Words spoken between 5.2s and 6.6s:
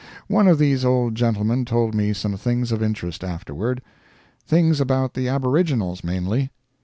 aboriginals, mainly.